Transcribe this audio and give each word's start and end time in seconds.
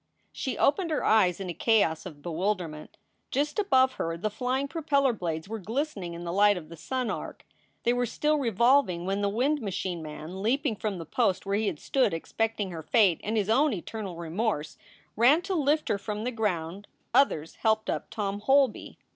She 0.31 0.57
opened 0.57 0.89
her 0.89 1.03
eyes 1.03 1.39
in 1.39 1.47
a 1.47 1.53
chaos 1.53 2.07
of 2.07 2.23
bewilderment. 2.23 2.97
Just 3.29 3.59
above 3.59 3.91
her 4.01 4.17
the 4.17 4.31
flying 4.31 4.67
propeller 4.67 5.13
blades 5.13 5.47
were 5.47 5.59
glistening 5.59 6.15
in 6.15 6.23
the 6.23 6.33
light 6.33 6.57
of 6.57 6.69
the 6.69 6.75
sun 6.75 7.11
arc. 7.11 7.45
They 7.83 7.93
were 7.93 8.07
still 8.07 8.39
revolving 8.39 9.05
when 9.05 9.21
the 9.21 9.29
wind 9.29 9.61
machine 9.61 10.01
man, 10.01 10.41
leaping 10.41 10.75
from 10.75 10.97
the 10.97 11.05
post 11.05 11.45
where 11.45 11.55
he 11.55 11.67
had 11.67 11.79
stood 11.79 12.15
expecting 12.15 12.71
her 12.71 12.81
fate 12.81 13.21
and 13.23 13.37
his 13.37 13.47
own 13.47 13.73
eternal 13.73 14.15
remorse, 14.17 14.75
ran 15.15 15.43
to 15.43 15.53
lift 15.53 15.87
her 15.87 15.99
from 15.99 16.23
the 16.23 16.31
ground. 16.31 16.87
Others 17.13 17.57
helped 17.57 17.87
up 17.87 18.09
Tom 18.09 18.39
Holby. 18.39 18.97